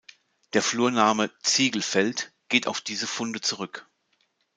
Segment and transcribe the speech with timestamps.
[0.53, 3.87] Der Flurname, „Ziegelfeld“, geht auf diese Funde zurück.